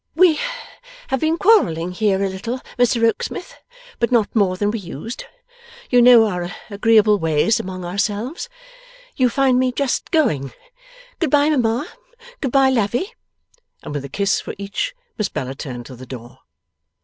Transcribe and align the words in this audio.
'We 0.15 0.39
have 1.09 1.19
been 1.19 1.37
quarrelling 1.37 1.91
here 1.91 2.23
a 2.23 2.27
little, 2.27 2.59
Mr 2.79 3.03
Rokesmith, 3.03 3.53
but 3.99 4.11
not 4.11 4.35
more 4.35 4.57
than 4.57 4.71
we 4.71 4.79
used; 4.79 5.25
you 5.91 6.01
know 6.01 6.25
our 6.25 6.49
agreeable 6.71 7.19
ways 7.19 7.59
among 7.59 7.85
ourselves. 7.85 8.49
You 9.15 9.29
find 9.29 9.59
me 9.59 9.71
just 9.71 10.09
going. 10.09 10.53
Good 11.19 11.29
bye, 11.29 11.51
mamma. 11.51 11.87
Good 12.41 12.51
bye, 12.51 12.71
Lavvy!' 12.71 13.13
and 13.83 13.93
with 13.93 14.03
a 14.03 14.09
kiss 14.09 14.41
for 14.41 14.55
each 14.57 14.95
Miss 15.19 15.29
Bella 15.29 15.53
turned 15.53 15.85
to 15.85 15.95
the 15.95 16.07
door. 16.07 16.39